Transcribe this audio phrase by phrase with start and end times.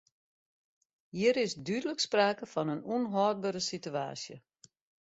[1.17, 4.35] Hjir is dúdlik sprake fan in ûnhâldbere situaasje.